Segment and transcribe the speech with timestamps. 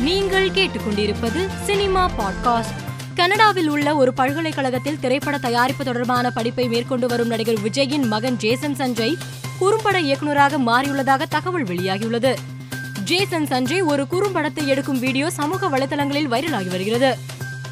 [0.00, 2.74] நீங்கள் கேட்டுக்கொண்டிருப்பது cinema podcast.
[3.14, 9.14] கனடாவில் உள்ள ஒரு பல்கலைக்கழகத்தில் திரைப்பட தயாரிப்பு தொடர்பான படிப்பை மேற்கொண்டு வரும் நடிகர் விஜயின் மகன் ஜேசன் சஞ்சய்
[9.60, 12.34] குறும்பட இயக்குநராக மாறியுள்ளதாக தகவல் வெளியாகியுள்ளது.
[13.04, 17.18] ஜேசன் சஞ்சய் ஒரு குறும்படத்தை எடுக்கும் வீடியோ சமூக வலைதளங்களில் வைரலாகி வருகிறது.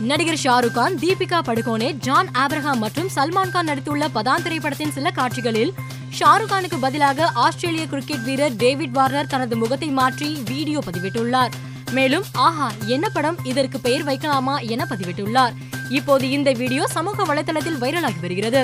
[0.00, 5.74] நடிகர் ஷாருக் கான் தீபிகா படுகோனே ஜான் ஆப்ரஹாம் மற்றும் சல்மான் கான் நடித்துள்ள பதான் திரைப்படத்தின் சில காட்சிகளில்
[6.18, 11.50] ஷாருக் கானுக்கு பதிலாக ஆஸ்திரேலிய கிரிக்கெட் வீரர் டேவிட் வார்னர் தனது முகத்தை மாற்றி வீடியோ பதிவிட்டுள்ளார்.
[11.92, 13.38] மேலும் ஆஹா என்ன படம்?
[13.44, 15.54] இதற்கு பெயர் வைக்கலாமா என பதிவிட்டுள்ளார்.
[15.88, 18.62] இப்போது இந்த வீடியோ சமூக வலைதளத்தில் வைரலாகி வருகிறது.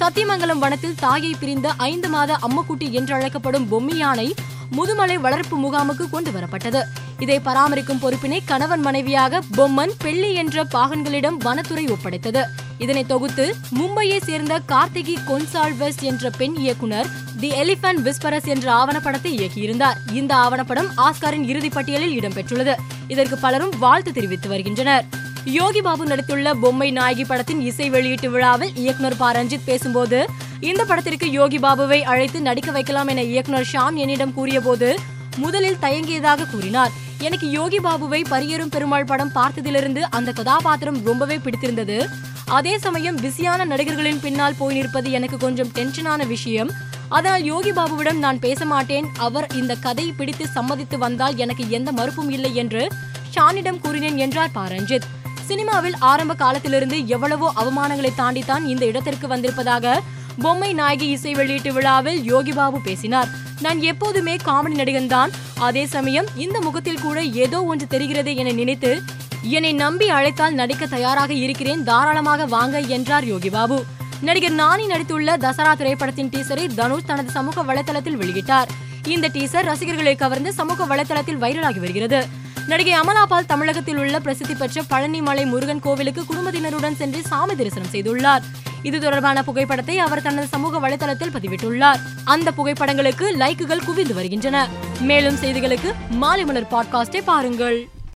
[0.00, 4.34] சத்தியமங்கலம் வனத்தில் தாயை பிரிந்த ஐந்து மாத அம்முக்குட்டி என்று அழைக்கப்படும் பொம்மி யானை
[4.76, 6.82] முதுமலை வளர்ப்பு முகாமுக்கு கொண்டு வரப்பட்டது.
[7.18, 12.42] இதை பராமரிக்கும் பொறுப்பினை கணவன் மனைவியாக பொம்மன் பெள்ளி என்ற பாகன்களிடம் வனத்துறை ஒப்படைத்தது.
[12.80, 17.06] இதனை தொகுத்து மும்பையை சேர்ந்த கார்த்திகி கொன்சால்வஸ் என்ற பெண் இயக்குனர்
[17.40, 19.96] தி எலிபென்ட் விஸ்பரஸ் என்ற ஆவணப்படத்தை இயக்கியிருந்தார்.
[20.12, 22.74] இந்த ஆவணப்படம் ஆஸ்காரின் இறுதிப் பட்டியலில் இடம்பெற்றுள்ளது.
[23.08, 25.04] இதற்கு பலரும் வாழ்த்து தெரிவித்து வருகின்றனர்.
[25.44, 29.32] யோகி பாபு நடித்துள்ள பொம்மை நாயகி படத்தின் இசை வெளியீட்டு விழாவில் இயக்குனர் ப.
[29.32, 30.26] ரஞ்சித் பேசும்போது
[30.60, 34.98] இந்த படத்திற்கு யோகி பாபுவை அழைத்து நடிக்க வைக்கலாம் என இயக்குனர் ஷாம் என்னிடம் கூறியபோது
[35.36, 37.08] முதலில் தயங்கியதாக கூறினார்.
[37.20, 42.08] எனக்கு யோகி பாபுவை பரியரும் பெருமாள் படம் பார்த்ததிலிருந்து அந்த கதாபாத்திரம் ரொம்பவே பிடித்திருந்தது.
[42.44, 46.70] அதே சமயம் பிஸியான நடிகர்களின் பின்னால் போய் நிற்பது எனக்கு கொஞ்சம் டென்ஷனான விஷயம்.
[47.08, 49.06] அதனால் யோகி பாபுவிடம் நான் பேச மாட்டேன்.
[49.18, 52.88] அவர் இந்த கதை பிடித்து சம்மதித்து வந்தால் எனக்கு எந்த மறுப்பும் இல்லை என்று
[53.34, 55.08] ஷானிடம் கூறினேன் என்றார் பாரஞ்சித்.
[55.44, 60.00] சினிமாவில் ஆரம்ப காலத்திலிருந்து எவ்வளவோ அவமானங்களை தாண்டித்தான் இந்த இடத்திற்கு வந்திருப்பதாக
[60.38, 63.28] பொம்மை நாயகி இசை வெளியீட்டு விழாவில் யோகி பாபு பேசினார்.
[63.60, 65.30] நான் எப்போதுமே காமெடி நடிகன் தான்.
[65.58, 69.02] அதே சமயம் இந்த முகத்தில் கூட ஏதோ ஒன்று தெரிகிறது என நினைத்து
[69.42, 71.84] என்னை நம்பி அழைத்தால் நடிக்க தயாராக இருக்கிறேன்.
[71.84, 73.84] தாராளமாக வாங்க என்றார் யோகி பாபு.
[74.20, 78.66] நடிகர் நானி நடித்துள்ள தசரா திரைப்படத்தின் டீசரை தனுஷ் தனது சமூக வலைதளத்தில் வெளியிட்டார்.
[79.06, 82.26] இந்த டீசர் ரசிகர்களை கவர்ந்து சமூக வலைதளத்தில் வைரலாகி வருகிறது.
[82.66, 88.42] நடிகை அமலாபால் தமிழகத்தில் உள்ள பிரசித்தி பெற்ற பழனிமலை முருகன் கோவிலுக்கு குடும்பத்தினருடன் சென்று சாமி தரிசனம் செய்துள்ளார்.
[88.82, 92.00] இது தொடர்பான புகைப்படத்தை அவர் தனது சமூக வலைதளத்தில் பதிவிட்டுள்ளார்.
[92.24, 94.68] அந்த புகைப்படங்களுக்கு லைக்குகள் குவிந்து வருகின்றன.
[95.00, 97.88] மேலும் செய்திகளுக்கு மாலை மலர் பாட்காஸ்டை பாருங்கள்.